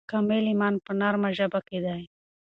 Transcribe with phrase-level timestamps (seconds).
[0.09, 2.01] کامل ایمان په نرمه ژبه کې دی.